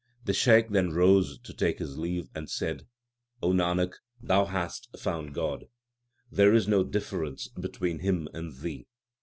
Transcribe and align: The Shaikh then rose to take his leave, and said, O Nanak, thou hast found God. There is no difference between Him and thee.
The 0.25 0.33
Shaikh 0.33 0.69
then 0.71 0.93
rose 0.93 1.37
to 1.37 1.53
take 1.53 1.77
his 1.77 1.95
leave, 1.95 2.27
and 2.33 2.49
said, 2.49 2.87
O 3.43 3.51
Nanak, 3.53 3.91
thou 4.19 4.45
hast 4.45 4.89
found 4.97 5.35
God. 5.35 5.65
There 6.31 6.55
is 6.55 6.67
no 6.67 6.83
difference 6.83 7.49
between 7.49 7.99
Him 7.99 8.27
and 8.33 8.51
thee. 8.61 8.87